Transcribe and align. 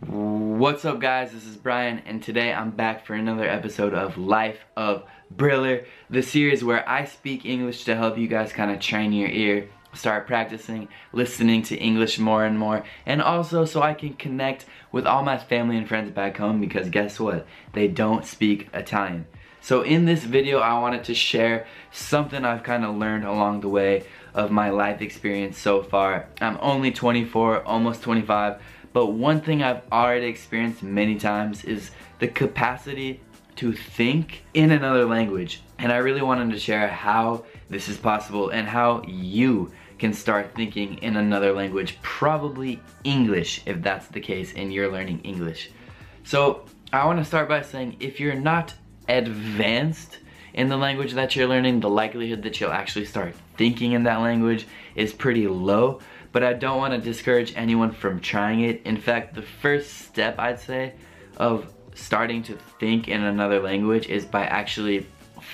What's 0.00 0.84
up 0.84 0.98
guys, 0.98 1.30
this 1.30 1.46
is 1.46 1.56
Brian 1.56 2.00
and 2.04 2.20
today 2.20 2.52
I'm 2.52 2.72
back 2.72 3.06
for 3.06 3.14
another 3.14 3.48
episode 3.48 3.94
of 3.94 4.18
Life 4.18 4.58
of 4.76 5.04
Briller, 5.32 5.86
the 6.10 6.20
series 6.20 6.64
where 6.64 6.86
I 6.88 7.04
speak 7.04 7.44
English 7.44 7.84
to 7.84 7.94
help 7.94 8.18
you 8.18 8.26
guys 8.26 8.52
kind 8.52 8.72
of 8.72 8.80
train 8.80 9.12
your 9.12 9.28
ear, 9.28 9.68
start 9.92 10.26
practicing, 10.26 10.88
listening 11.12 11.62
to 11.64 11.76
English 11.76 12.18
more 12.18 12.44
and 12.44 12.58
more, 12.58 12.82
and 13.06 13.22
also 13.22 13.64
so 13.64 13.82
I 13.82 13.94
can 13.94 14.14
connect 14.14 14.66
with 14.90 15.06
all 15.06 15.22
my 15.22 15.38
family 15.38 15.76
and 15.76 15.86
friends 15.86 16.10
back 16.10 16.38
home 16.38 16.60
because 16.60 16.88
guess 16.88 17.20
what? 17.20 17.46
They 17.72 17.86
don't 17.86 18.26
speak 18.26 18.70
Italian. 18.74 19.26
So 19.60 19.82
in 19.82 20.06
this 20.06 20.24
video 20.24 20.58
I 20.58 20.80
wanted 20.80 21.04
to 21.04 21.14
share 21.14 21.68
something 21.92 22.44
I've 22.44 22.64
kind 22.64 22.84
of 22.84 22.96
learned 22.96 23.24
along 23.26 23.60
the 23.60 23.68
way 23.68 24.02
of 24.34 24.50
my 24.50 24.70
life 24.70 25.00
experience 25.00 25.56
so 25.56 25.84
far. 25.84 26.26
I'm 26.40 26.58
only 26.60 26.90
24, 26.90 27.62
almost 27.62 28.02
25, 28.02 28.60
but 28.94 29.08
one 29.08 29.40
thing 29.40 29.62
I've 29.62 29.82
already 29.92 30.26
experienced 30.26 30.82
many 30.82 31.18
times 31.18 31.64
is 31.64 31.90
the 32.20 32.28
capacity 32.28 33.20
to 33.56 33.72
think 33.72 34.44
in 34.54 34.70
another 34.70 35.04
language. 35.04 35.62
And 35.80 35.92
I 35.92 35.96
really 35.96 36.22
wanted 36.22 36.52
to 36.52 36.60
share 36.60 36.86
how 36.88 37.44
this 37.68 37.88
is 37.88 37.96
possible 37.96 38.50
and 38.50 38.68
how 38.68 39.02
you 39.02 39.72
can 39.98 40.12
start 40.12 40.54
thinking 40.54 40.98
in 40.98 41.16
another 41.16 41.52
language, 41.52 41.98
probably 42.02 42.80
English 43.02 43.62
if 43.66 43.82
that's 43.82 44.06
the 44.08 44.20
case 44.20 44.54
and 44.54 44.72
you're 44.72 44.90
learning 44.90 45.20
English. 45.24 45.70
So 46.22 46.64
I 46.92 47.04
want 47.04 47.18
to 47.18 47.24
start 47.24 47.48
by 47.48 47.62
saying 47.62 47.96
if 47.98 48.20
you're 48.20 48.34
not 48.34 48.74
advanced 49.08 50.18
in 50.52 50.68
the 50.68 50.76
language 50.76 51.14
that 51.14 51.34
you're 51.34 51.48
learning, 51.48 51.80
the 51.80 51.90
likelihood 51.90 52.44
that 52.44 52.60
you'll 52.60 52.70
actually 52.70 53.06
start 53.06 53.34
thinking 53.56 53.92
in 53.92 54.04
that 54.04 54.20
language 54.20 54.68
is 54.94 55.12
pretty 55.12 55.48
low 55.48 56.00
but 56.34 56.42
I 56.42 56.52
don't 56.52 56.78
want 56.78 56.92
to 56.92 57.00
discourage 57.00 57.54
anyone 57.54 57.92
from 57.92 58.20
trying 58.20 58.62
it. 58.62 58.82
In 58.84 58.96
fact, 58.96 59.36
the 59.36 59.42
first 59.42 59.98
step 59.98 60.36
I'd 60.36 60.58
say 60.58 60.94
of 61.36 61.72
starting 61.94 62.42
to 62.42 62.58
think 62.80 63.06
in 63.06 63.22
another 63.22 63.62
language 63.62 64.08
is 64.08 64.24
by 64.24 64.44
actually 64.44 65.06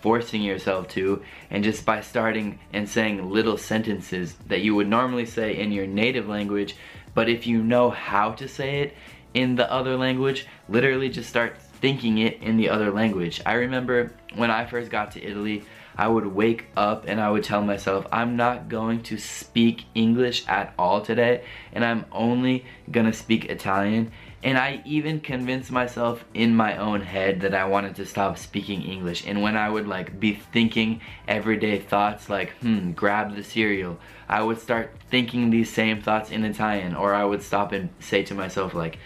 forcing 0.00 0.42
yourself 0.42 0.88
to 0.88 1.22
and 1.50 1.62
just 1.62 1.86
by 1.86 2.00
starting 2.00 2.58
and 2.72 2.88
saying 2.88 3.30
little 3.30 3.56
sentences 3.56 4.34
that 4.48 4.62
you 4.62 4.74
would 4.74 4.88
normally 4.88 5.26
say 5.26 5.56
in 5.56 5.70
your 5.70 5.86
native 5.86 6.28
language 6.28 6.74
but 7.14 7.28
if 7.28 7.46
you 7.46 7.62
know 7.62 7.90
how 7.90 8.32
to 8.32 8.48
say 8.48 8.80
it 8.80 8.96
in 9.34 9.54
the 9.54 9.70
other 9.70 9.96
language 9.96 10.46
literally 10.68 11.08
just 11.08 11.28
start 11.28 11.60
thinking 11.60 12.18
it 12.18 12.40
in 12.42 12.56
the 12.56 12.68
other 12.68 12.90
language 12.90 13.42
I 13.44 13.54
remember 13.54 14.12
when 14.34 14.50
I 14.50 14.64
first 14.64 14.90
got 14.90 15.12
to 15.12 15.22
Italy 15.22 15.64
I 15.96 16.08
would 16.08 16.26
wake 16.26 16.66
up 16.76 17.04
and 17.06 17.20
I 17.20 17.30
would 17.30 17.44
tell 17.44 17.62
myself, 17.62 18.06
I'm 18.10 18.36
not 18.36 18.68
going 18.68 19.02
to 19.04 19.18
speak 19.18 19.84
English 19.94 20.46
at 20.48 20.74
all 20.78 21.00
today, 21.00 21.44
and 21.72 21.84
I'm 21.84 22.04
only 22.10 22.64
gonna 22.90 23.12
speak 23.12 23.46
Italian. 23.46 24.10
And 24.42 24.58
I 24.58 24.82
even 24.84 25.20
convinced 25.20 25.70
myself 25.70 26.22
in 26.34 26.54
my 26.54 26.76
own 26.76 27.00
head 27.00 27.40
that 27.40 27.54
I 27.54 27.64
wanted 27.64 27.96
to 27.96 28.04
stop 28.04 28.36
speaking 28.36 28.82
English. 28.82 29.26
And 29.26 29.40
when 29.40 29.56
I 29.56 29.70
would 29.70 29.86
like 29.86 30.20
be 30.20 30.34
thinking 30.34 31.00
everyday 31.26 31.78
thoughts 31.78 32.28
like, 32.28 32.50
hmm, 32.58 32.92
grab 32.92 33.34
the 33.34 33.42
cereal, 33.42 33.98
I 34.28 34.42
would 34.42 34.60
start 34.60 34.94
thinking 35.10 35.48
these 35.48 35.72
same 35.72 36.02
thoughts 36.02 36.30
in 36.30 36.44
Italian. 36.44 36.94
Or 36.94 37.14
I 37.14 37.24
would 37.24 37.42
stop 37.42 37.72
and 37.72 37.88
say 38.00 38.22
to 38.24 38.34
myself 38.34 38.74
like, 38.74 38.98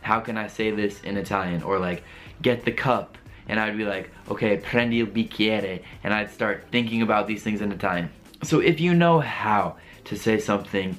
how 0.00 0.20
can 0.20 0.38
I 0.38 0.46
say 0.46 0.70
this 0.70 1.02
in 1.02 1.18
Italian? 1.18 1.62
Or 1.62 1.78
like, 1.78 2.02
get 2.40 2.64
the 2.64 2.72
cup 2.72 3.18
and 3.48 3.60
I'd 3.60 3.76
be 3.76 3.84
like, 3.84 4.10
okay, 4.30 4.58
prendi 4.58 5.00
il 5.00 5.06
bicchiere, 5.06 5.82
and 6.02 6.12
I'd 6.12 6.30
start 6.30 6.66
thinking 6.70 7.02
about 7.02 7.26
these 7.26 7.42
things 7.42 7.60
in 7.60 7.72
Italian. 7.72 8.10
So 8.42 8.60
if 8.60 8.80
you 8.80 8.94
know 8.94 9.20
how 9.20 9.76
to 10.04 10.16
say 10.16 10.38
something 10.38 10.96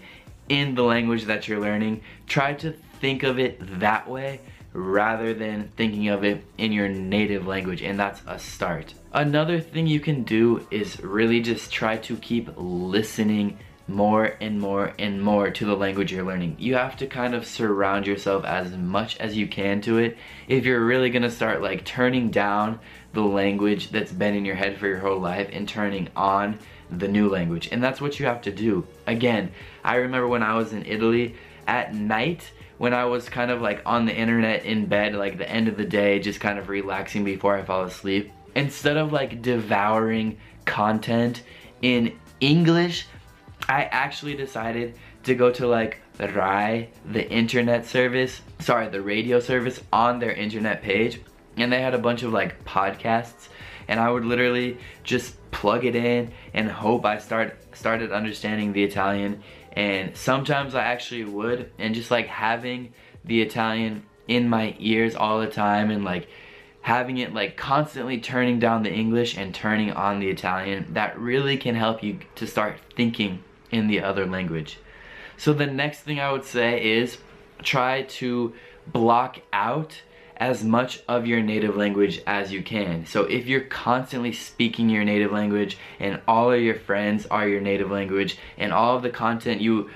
in 0.49 0.75
the 0.75 0.83
language 0.83 1.25
that 1.25 1.47
you're 1.47 1.59
learning, 1.59 2.01
try 2.27 2.53
to 2.55 2.71
think 2.99 3.23
of 3.23 3.39
it 3.39 3.79
that 3.79 4.09
way 4.09 4.39
rather 4.73 5.33
than 5.33 5.71
thinking 5.75 6.09
of 6.09 6.23
it 6.23 6.45
in 6.57 6.71
your 6.71 6.87
native 6.87 7.47
language 7.47 7.81
and 7.81 7.99
that's 7.99 8.21
a 8.27 8.37
start. 8.37 8.93
Another 9.11 9.59
thing 9.59 9.87
you 9.87 9.99
can 9.99 10.23
do 10.23 10.65
is 10.69 10.99
really 11.01 11.41
just 11.41 11.71
try 11.71 11.97
to 11.97 12.15
keep 12.17 12.49
listening 12.55 13.57
more 13.87 14.35
and 14.41 14.59
more 14.59 14.93
and 14.99 15.21
more 15.21 15.49
to 15.49 15.65
the 15.65 15.75
language 15.75 16.11
you're 16.11 16.25
learning. 16.25 16.57
You 16.59 16.75
have 16.75 16.97
to 16.97 17.07
kind 17.07 17.33
of 17.33 17.45
surround 17.45 18.05
yourself 18.05 18.43
as 18.43 18.75
much 18.75 19.17
as 19.17 19.37
you 19.37 19.47
can 19.47 19.81
to 19.81 19.97
it 19.97 20.17
if 20.47 20.65
you're 20.65 20.85
really 20.85 21.09
gonna 21.09 21.31
start 21.31 21.61
like 21.61 21.85
turning 21.85 22.29
down 22.29 22.79
the 23.13 23.21
language 23.21 23.89
that's 23.91 24.11
been 24.11 24.35
in 24.35 24.45
your 24.45 24.55
head 24.55 24.77
for 24.77 24.87
your 24.87 24.99
whole 24.99 25.19
life 25.19 25.49
and 25.51 25.67
turning 25.67 26.09
on 26.15 26.59
the 26.91 27.07
new 27.07 27.29
language. 27.29 27.69
And 27.71 27.83
that's 27.83 28.01
what 28.01 28.19
you 28.19 28.25
have 28.25 28.41
to 28.41 28.51
do. 28.51 28.85
Again, 29.05 29.51
I 29.83 29.95
remember 29.95 30.27
when 30.27 30.43
I 30.43 30.55
was 30.55 30.73
in 30.73 30.85
Italy 30.85 31.35
at 31.65 31.93
night 31.93 32.51
when 32.77 32.93
I 32.93 33.05
was 33.05 33.27
kind 33.27 33.51
of 33.51 33.61
like 33.61 33.81
on 33.85 34.05
the 34.05 34.15
internet 34.15 34.65
in 34.65 34.85
bed 34.85 35.15
like 35.15 35.37
the 35.37 35.49
end 35.49 35.67
of 35.67 35.77
the 35.77 35.85
day 35.85 36.19
just 36.19 36.39
kind 36.39 36.59
of 36.59 36.69
relaxing 36.69 37.23
before 37.23 37.55
I 37.55 37.63
fall 37.63 37.83
asleep. 37.83 38.31
Instead 38.55 38.97
of 38.97 39.11
like 39.11 39.41
devouring 39.41 40.37
content 40.65 41.41
in 41.81 42.17
English, 42.39 43.07
I 43.69 43.83
actually 43.83 44.35
decided 44.35 44.95
to 45.23 45.35
go 45.35 45.51
to 45.51 45.67
like 45.67 45.99
RAI, 46.19 46.89
the 47.05 47.29
internet 47.29 47.85
service, 47.85 48.41
sorry, 48.59 48.87
the 48.87 49.01
radio 49.01 49.39
service 49.39 49.81
on 49.91 50.19
their 50.19 50.31
internet 50.31 50.81
page. 50.81 51.19
And 51.57 51.71
they 51.71 51.81
had 51.81 51.93
a 51.93 51.99
bunch 51.99 52.23
of 52.23 52.31
like 52.31 52.63
podcasts 52.65 53.49
and 53.87 53.99
I 53.99 54.09
would 54.09 54.25
literally 54.25 54.77
just 55.03 55.35
plug 55.51 55.85
it 55.85 55.95
in 55.95 56.31
and 56.53 56.69
hope 56.69 57.05
I 57.05 57.17
start 57.17 57.57
started 57.75 58.11
understanding 58.11 58.73
the 58.73 58.83
Italian. 58.83 59.43
And 59.73 60.15
sometimes 60.15 60.75
I 60.75 60.83
actually 60.83 61.25
would 61.25 61.71
and 61.77 61.93
just 61.93 62.11
like 62.11 62.27
having 62.27 62.93
the 63.25 63.41
Italian 63.41 64.03
in 64.27 64.49
my 64.49 64.75
ears 64.79 65.15
all 65.15 65.39
the 65.39 65.47
time 65.47 65.89
and 65.89 66.03
like 66.03 66.27
having 66.81 67.17
it 67.17 67.33
like 67.33 67.57
constantly 67.57 68.19
turning 68.19 68.59
down 68.59 68.83
the 68.83 68.93
English 68.93 69.37
and 69.37 69.53
turning 69.53 69.91
on 69.91 70.19
the 70.19 70.29
Italian, 70.29 70.93
that 70.93 71.19
really 71.19 71.57
can 71.57 71.75
help 71.75 72.03
you 72.03 72.19
to 72.35 72.47
start 72.47 72.79
thinking 72.95 73.43
in 73.71 73.87
the 73.87 74.01
other 74.01 74.25
language. 74.25 74.77
So 75.37 75.53
the 75.53 75.67
next 75.67 76.01
thing 76.01 76.19
I 76.19 76.31
would 76.31 76.45
say 76.45 76.83
is 76.83 77.17
try 77.63 78.03
to 78.03 78.53
block 78.91 79.39
out 79.53 80.01
as 80.37 80.63
much 80.63 81.01
of 81.07 81.25
your 81.25 81.41
native 81.41 81.75
language 81.75 82.21
as 82.27 82.51
you 82.51 82.61
can. 82.61 83.05
So 83.05 83.23
if 83.23 83.47
you're 83.47 83.61
constantly 83.61 84.33
speaking 84.33 84.89
your 84.89 85.03
native 85.03 85.31
language 85.31 85.77
and 85.99 86.21
all 86.27 86.51
of 86.51 86.61
your 86.61 86.75
friends 86.75 87.25
are 87.27 87.47
your 87.47 87.61
native 87.61 87.89
language 87.89 88.37
and 88.57 88.71
all 88.71 88.95
of 88.95 89.03
the 89.03 89.09
content 89.09 89.61
you 89.61 89.89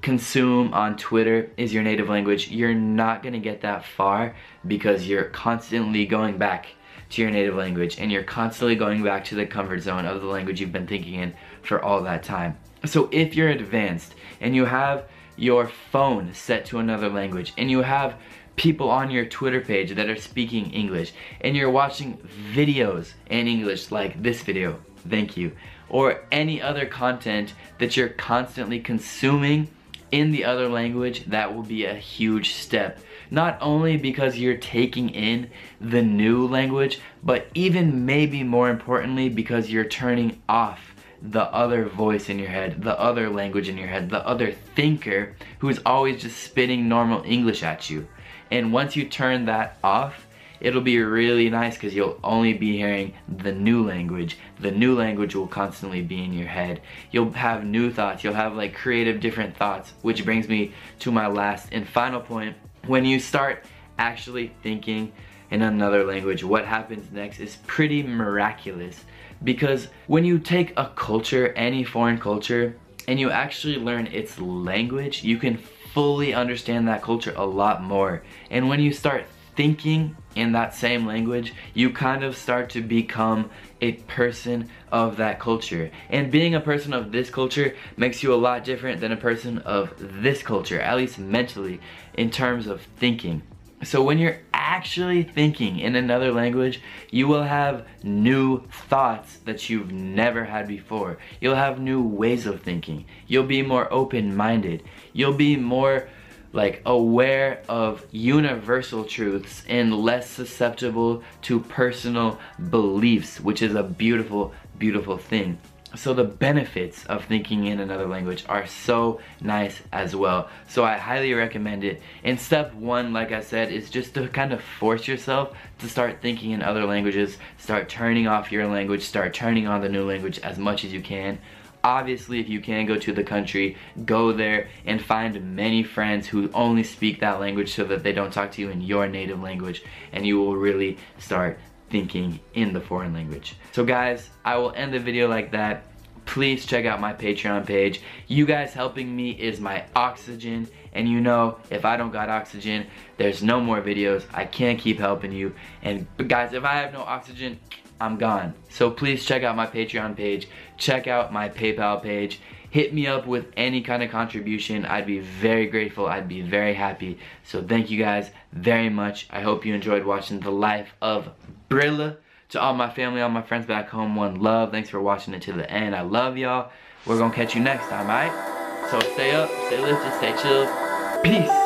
consume 0.00 0.72
on 0.74 0.96
Twitter 0.96 1.50
is 1.56 1.72
your 1.72 1.82
native 1.82 2.08
language, 2.08 2.48
you're 2.48 2.74
not 2.74 3.22
gonna 3.22 3.38
get 3.38 3.60
that 3.60 3.84
far 3.84 4.34
because 4.66 5.06
you're 5.06 5.24
constantly 5.24 6.06
going 6.06 6.38
back 6.38 6.68
to 7.10 7.22
your 7.22 7.30
native 7.30 7.54
language 7.54 7.98
and 7.98 8.10
you're 8.10 8.22
constantly 8.22 8.74
going 8.74 9.02
back 9.02 9.24
to 9.26 9.34
the 9.34 9.46
comfort 9.46 9.80
zone 9.80 10.06
of 10.06 10.22
the 10.22 10.26
language 10.26 10.60
you've 10.60 10.72
been 10.72 10.86
thinking 10.86 11.14
in 11.14 11.34
for 11.60 11.82
all 11.84 12.02
that 12.02 12.22
time. 12.22 12.58
So 12.84 13.08
if 13.12 13.36
you're 13.36 13.48
advanced 13.48 14.14
and 14.40 14.56
you 14.56 14.64
have 14.64 15.04
your 15.36 15.68
phone 15.68 16.34
set 16.34 16.66
to 16.66 16.78
another 16.78 17.08
language 17.08 17.52
and 17.56 17.70
you 17.70 17.82
have 17.82 18.16
people 18.56 18.90
on 18.90 19.10
your 19.10 19.24
Twitter 19.24 19.60
page 19.60 19.94
that 19.94 20.10
are 20.10 20.16
speaking 20.16 20.70
English 20.72 21.12
and 21.40 21.56
you're 21.56 21.70
watching 21.70 22.18
videos 22.52 23.12
in 23.30 23.46
English 23.46 23.90
like 23.90 24.22
this 24.22 24.42
video, 24.42 24.78
thank 25.08 25.36
you, 25.36 25.52
or 25.88 26.22
any 26.32 26.60
other 26.60 26.86
content 26.86 27.54
that 27.78 27.96
you're 27.96 28.08
constantly 28.08 28.80
consuming 28.80 29.68
in 30.10 30.30
the 30.30 30.44
other 30.44 30.68
language, 30.68 31.24
that 31.26 31.54
will 31.54 31.62
be 31.62 31.86
a 31.86 31.94
huge 31.94 32.52
step. 32.52 33.00
Not 33.30 33.56
only 33.62 33.96
because 33.96 34.36
you're 34.36 34.58
taking 34.58 35.08
in 35.08 35.48
the 35.80 36.02
new 36.02 36.46
language, 36.46 37.00
but 37.22 37.46
even 37.54 38.04
maybe 38.04 38.42
more 38.42 38.68
importantly 38.68 39.30
because 39.30 39.70
you're 39.70 39.86
turning 39.86 40.42
off 40.50 40.91
the 41.22 41.44
other 41.44 41.84
voice 41.84 42.28
in 42.28 42.38
your 42.38 42.48
head, 42.48 42.82
the 42.82 42.98
other 42.98 43.30
language 43.30 43.68
in 43.68 43.78
your 43.78 43.86
head, 43.86 44.10
the 44.10 44.26
other 44.26 44.52
thinker 44.74 45.34
who's 45.60 45.78
always 45.86 46.20
just 46.20 46.42
spitting 46.42 46.88
normal 46.88 47.22
English 47.24 47.62
at 47.62 47.88
you. 47.88 48.08
And 48.50 48.72
once 48.72 48.96
you 48.96 49.08
turn 49.08 49.44
that 49.44 49.78
off, 49.84 50.26
it'll 50.60 50.80
be 50.80 50.98
really 50.98 51.48
nice 51.48 51.74
because 51.74 51.94
you'll 51.94 52.18
only 52.24 52.54
be 52.54 52.76
hearing 52.76 53.14
the 53.28 53.52
new 53.52 53.86
language. 53.86 54.36
The 54.60 54.72
new 54.72 54.96
language 54.96 55.34
will 55.34 55.46
constantly 55.46 56.02
be 56.02 56.24
in 56.24 56.32
your 56.32 56.48
head. 56.48 56.82
You'll 57.12 57.32
have 57.32 57.64
new 57.64 57.92
thoughts. 57.92 58.24
You'll 58.24 58.34
have 58.34 58.54
like 58.54 58.74
creative 58.74 59.20
different 59.20 59.56
thoughts, 59.56 59.92
which 60.02 60.24
brings 60.24 60.48
me 60.48 60.72
to 61.00 61.12
my 61.12 61.28
last 61.28 61.68
and 61.72 61.88
final 61.88 62.20
point. 62.20 62.56
When 62.86 63.04
you 63.04 63.20
start 63.20 63.64
actually 63.96 64.52
thinking 64.62 65.12
in 65.52 65.60
another 65.60 66.02
language, 66.02 66.42
what 66.42 66.64
happens 66.64 67.12
next 67.12 67.38
is 67.38 67.56
pretty 67.66 68.02
miraculous 68.02 69.04
because 69.44 69.88
when 70.06 70.24
you 70.24 70.38
take 70.38 70.72
a 70.78 70.86
culture, 70.96 71.52
any 71.52 71.84
foreign 71.84 72.18
culture, 72.18 72.74
and 73.06 73.20
you 73.20 73.30
actually 73.30 73.76
learn 73.76 74.06
its 74.06 74.40
language, 74.40 75.22
you 75.22 75.36
can 75.36 75.58
fully 75.58 76.32
understand 76.32 76.88
that 76.88 77.02
culture 77.02 77.34
a 77.36 77.44
lot 77.44 77.82
more. 77.82 78.22
And 78.50 78.70
when 78.70 78.80
you 78.80 78.92
start 78.92 79.26
thinking 79.54 80.16
in 80.34 80.52
that 80.52 80.74
same 80.74 81.04
language, 81.04 81.52
you 81.74 81.90
kind 81.90 82.24
of 82.24 82.34
start 82.34 82.70
to 82.70 82.80
become 82.80 83.50
a 83.82 83.92
person 83.92 84.70
of 84.90 85.18
that 85.18 85.38
culture. 85.38 85.90
And 86.08 86.32
being 86.32 86.54
a 86.54 86.60
person 86.60 86.94
of 86.94 87.12
this 87.12 87.28
culture 87.28 87.76
makes 87.98 88.22
you 88.22 88.32
a 88.32 88.36
lot 88.36 88.64
different 88.64 89.02
than 89.02 89.12
a 89.12 89.16
person 89.18 89.58
of 89.58 89.92
this 89.98 90.42
culture, 90.42 90.80
at 90.80 90.96
least 90.96 91.18
mentally, 91.18 91.78
in 92.14 92.30
terms 92.30 92.66
of 92.66 92.80
thinking. 92.96 93.42
So 93.84 94.02
when 94.02 94.18
you're 94.18 94.38
actually 94.72 95.22
thinking 95.22 95.78
in 95.78 95.94
another 95.94 96.32
language, 96.32 96.80
you 97.10 97.28
will 97.28 97.42
have 97.42 97.86
new 98.02 98.62
thoughts 98.88 99.36
that 99.44 99.68
you've 99.68 99.92
never 99.92 100.44
had 100.44 100.66
before. 100.66 101.18
You'll 101.42 101.56
have 101.66 101.78
new 101.78 102.02
ways 102.02 102.46
of 102.46 102.62
thinking. 102.62 103.04
You'll 103.26 103.52
be 103.58 103.60
more 103.60 103.92
open-minded. 103.92 104.82
You'll 105.12 105.34
be 105.34 105.56
more 105.56 106.08
like 106.54 106.80
aware 106.86 107.62
of 107.68 108.06
universal 108.12 109.04
truths 109.04 109.62
and 109.68 109.94
less 109.94 110.30
susceptible 110.30 111.22
to 111.42 111.60
personal 111.60 112.38
beliefs, 112.70 113.40
which 113.40 113.60
is 113.60 113.74
a 113.74 113.82
beautiful, 113.82 114.54
beautiful 114.78 115.18
thing. 115.18 115.58
So 115.94 116.14
the 116.14 116.24
benefits 116.24 117.04
of 117.06 117.26
thinking 117.26 117.66
in 117.66 117.78
another 117.78 118.06
language 118.06 118.44
are 118.48 118.66
so 118.66 119.20
nice 119.40 119.82
as 119.92 120.16
well. 120.16 120.48
So 120.68 120.84
I 120.84 120.96
highly 120.96 121.34
recommend 121.34 121.84
it. 121.84 122.00
And 122.24 122.40
step 122.40 122.72
one, 122.74 123.12
like 123.12 123.30
I 123.30 123.42
said, 123.42 123.70
is 123.70 123.90
just 123.90 124.14
to 124.14 124.26
kind 124.28 124.52
of 124.52 124.62
force 124.62 125.06
yourself 125.06 125.54
to 125.80 125.88
start 125.88 126.22
thinking 126.22 126.52
in 126.52 126.62
other 126.62 126.86
languages, 126.86 127.36
start 127.58 127.90
turning 127.90 128.26
off 128.26 128.50
your 128.50 128.66
language, 128.66 129.02
start 129.02 129.34
turning 129.34 129.66
on 129.66 129.82
the 129.82 129.88
new 129.88 130.04
language 130.04 130.38
as 130.38 130.58
much 130.58 130.84
as 130.84 130.92
you 130.92 131.02
can. 131.02 131.38
Obviously 131.84 132.40
if 132.40 132.48
you 132.48 132.60
can 132.60 132.86
go 132.86 132.96
to 132.96 133.12
the 133.12 133.24
country. 133.24 133.76
Go 134.06 134.32
there 134.32 134.68
and 134.86 135.02
find 135.02 135.56
many 135.56 135.82
friends 135.82 136.26
who 136.26 136.50
only 136.52 136.84
speak 136.84 137.20
that 137.20 137.40
language 137.40 137.74
so 137.74 137.84
that 137.84 138.02
they 138.02 138.12
don't 138.12 138.32
talk 138.32 138.52
to 138.52 138.62
you 138.62 138.70
in 138.70 138.80
your 138.80 139.08
native 139.08 139.42
language. 139.42 139.82
And 140.12 140.24
you 140.24 140.38
will 140.38 140.56
really 140.56 140.96
start 141.18 141.58
thinking 141.92 142.40
in 142.54 142.72
the 142.72 142.80
foreign 142.80 143.12
language. 143.12 143.54
So 143.70 143.84
guys 143.84 144.30
i 144.44 144.56
will 144.56 144.72
end 144.72 144.92
the 144.92 144.98
video 144.98 145.28
like 145.28 145.52
that. 145.52 145.84
Please 146.24 146.66
check 146.66 146.86
out 146.86 147.00
my 147.00 147.12
patreon 147.12 147.66
page. 147.66 148.00
You 148.26 148.46
guys 148.46 148.72
helping 148.72 149.14
me 149.14 149.30
is 149.30 149.60
my 149.60 149.84
oxygen. 149.94 150.68
And 150.94 151.08
you 151.08 151.20
know 151.20 151.58
if 151.70 151.84
i 151.84 151.96
don't 151.96 152.10
got 152.10 152.28
oxygen 152.28 152.86
there's 153.18 153.42
no 153.42 153.60
more 153.60 153.80
videos. 153.80 154.24
I 154.32 154.46
can't 154.46 154.78
keep 154.78 154.98
helping 154.98 155.30
you. 155.30 155.54
And 155.82 156.06
guys 156.26 156.52
if 156.52 156.64
i 156.64 156.74
have 156.74 156.92
no 156.92 157.02
oxygen 157.02 157.60
I'm 158.02 158.16
gone. 158.16 158.54
So 158.68 158.90
please 158.90 159.24
check 159.24 159.44
out 159.44 159.54
my 159.54 159.68
Patreon 159.68 160.16
page, 160.16 160.48
check 160.76 161.06
out 161.06 161.32
my 161.32 161.48
PayPal 161.48 162.02
page, 162.02 162.40
hit 162.68 162.92
me 162.92 163.06
up 163.06 163.28
with 163.28 163.46
any 163.56 163.80
kind 163.80 164.02
of 164.02 164.10
contribution. 164.10 164.84
I'd 164.84 165.06
be 165.06 165.20
very 165.20 165.66
grateful, 165.66 166.06
I'd 166.06 166.26
be 166.26 166.40
very 166.40 166.74
happy. 166.74 167.18
So 167.44 167.62
thank 167.62 167.90
you 167.90 167.98
guys 167.98 168.32
very 168.52 168.88
much. 168.88 169.28
I 169.30 169.42
hope 169.42 169.64
you 169.64 169.72
enjoyed 169.72 170.04
watching 170.04 170.40
the 170.40 170.50
life 170.50 170.92
of 171.00 171.28
Brilla. 171.72 172.16
To 172.50 172.60
all 172.60 172.74
my 172.74 172.90
family, 172.90 173.22
all 173.22 173.30
my 173.30 173.42
friends 173.42 173.66
back 173.66 173.88
home, 173.88 174.14
one 174.14 174.40
love. 174.40 174.70
Thanks 174.70 174.90
for 174.90 175.00
watching 175.00 175.32
it 175.32 175.42
to 175.42 175.52
the 175.52 175.70
end. 175.70 175.96
I 175.96 176.02
love 176.02 176.36
y'all. 176.36 176.70
We're 177.06 177.18
gonna 177.18 177.34
catch 177.34 177.54
you 177.54 177.62
next 177.62 177.88
time, 177.88 178.08
alright? 178.08 178.90
So 178.90 179.00
stay 179.14 179.32
up, 179.32 179.48
stay 179.66 179.80
lifted, 179.80 180.12
stay 180.18 180.34
chill. 180.42 181.22
Peace. 181.22 181.61